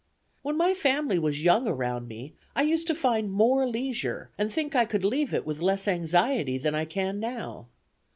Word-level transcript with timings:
"When 0.41 0.57
my 0.57 0.73
family 0.73 1.19
was 1.19 1.43
young 1.43 1.67
around 1.67 2.07
me, 2.07 2.33
I 2.55 2.63
used 2.63 2.87
to 2.87 2.95
find 2.95 3.31
more 3.31 3.67
leisure, 3.67 4.31
and 4.35 4.51
think 4.51 4.75
I 4.75 4.83
could 4.85 5.05
leave 5.05 5.31
it 5.31 5.45
with 5.45 5.61
less 5.61 5.87
anxiety 5.87 6.57
than 6.57 6.73
I 6.73 6.85
can 6.85 7.19
now. 7.19 7.67